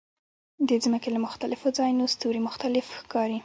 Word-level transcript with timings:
د 0.67 0.69
ځمکې 0.83 1.09
له 1.15 1.19
مختلفو 1.25 1.67
ځایونو 1.77 2.11
ستوري 2.13 2.41
مختلف 2.47 2.85
ښکاري. 2.99 3.39